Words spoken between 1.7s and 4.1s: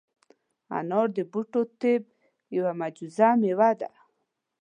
طب یوه معجزه مېوه ده.